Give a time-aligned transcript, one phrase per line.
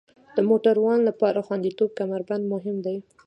[0.35, 2.97] د موټروان لپاره خوندیتوب کمربند مهم دی.